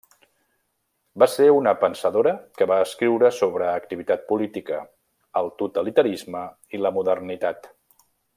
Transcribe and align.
Va 1.23 1.25
ser 1.33 1.49
una 1.57 1.73
pensadora 1.83 2.33
que 2.61 2.67
va 2.71 2.77
escriure 2.85 3.31
sobre 3.41 3.67
activitat 3.73 4.25
política, 4.33 4.81
el 5.43 5.53
totalitarisme 5.63 6.43
i 6.79 6.83
la 6.87 6.95
modernitat. 6.99 7.71